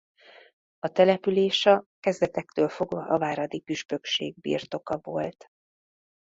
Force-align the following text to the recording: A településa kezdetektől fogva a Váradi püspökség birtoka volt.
A 0.79 0.87
településa 0.91 1.85
kezdetektől 1.99 2.69
fogva 2.69 3.05
a 3.09 3.17
Váradi 3.17 3.59
püspökség 3.59 4.35
birtoka 4.39 4.97
volt. 5.01 5.47